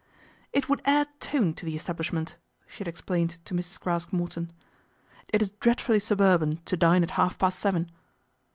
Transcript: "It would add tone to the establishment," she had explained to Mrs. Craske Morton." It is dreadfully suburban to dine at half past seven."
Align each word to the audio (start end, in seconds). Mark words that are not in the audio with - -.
"It 0.51 0.67
would 0.67 0.81
add 0.83 1.09
tone 1.19 1.53
to 1.53 1.63
the 1.63 1.75
establishment," 1.75 2.35
she 2.65 2.79
had 2.79 2.87
explained 2.87 3.37
to 3.45 3.53
Mrs. 3.53 3.79
Craske 3.79 4.11
Morton." 4.11 4.51
It 5.31 5.43
is 5.43 5.51
dreadfully 5.51 5.99
suburban 5.99 6.57
to 6.65 6.75
dine 6.75 7.03
at 7.03 7.11
half 7.21 7.37
past 7.37 7.59
seven." 7.59 7.87